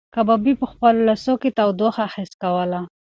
[0.15, 2.79] کبابي په خپلو لاسو کې تودوخه حس کوله.